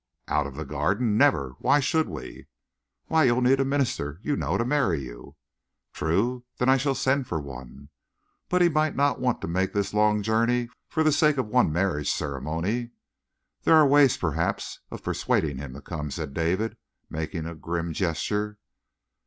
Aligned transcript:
"Out 0.27 0.47
of 0.47 0.55
the 0.55 0.65
Garden? 0.65 1.15
Never! 1.15 1.51
Why 1.59 1.79
should 1.79 2.09
we?" 2.09 2.47
"Why, 3.05 3.25
you'll 3.25 3.43
need 3.43 3.59
a 3.59 3.63
minister, 3.63 4.19
you 4.23 4.35
know, 4.35 4.57
to 4.57 4.65
marry 4.65 4.99
you." 5.03 5.35
"True. 5.93 6.43
Then 6.57 6.69
I 6.69 6.77
shall 6.77 6.95
send 6.95 7.27
for 7.27 7.39
one." 7.39 7.89
"But 8.49 8.63
he 8.63 8.69
might 8.69 8.95
not 8.95 9.19
want 9.21 9.41
to 9.41 9.47
make 9.47 9.73
this 9.73 9.93
long 9.93 10.23
journey 10.23 10.69
for 10.89 11.03
the 11.03 11.11
sake 11.11 11.37
of 11.37 11.49
one 11.49 11.71
marriage 11.71 12.09
ceremony." 12.09 12.89
"There 13.61 13.75
are 13.75 13.85
ways, 13.85 14.17
perhaps, 14.17 14.79
of 14.89 15.03
persuading 15.03 15.57
him 15.59 15.75
to 15.75 15.81
come," 15.81 16.09
said 16.09 16.33
David, 16.33 16.77
making 17.11 17.45
a 17.45 17.53
grim 17.53 17.93
gesture. 17.93 18.57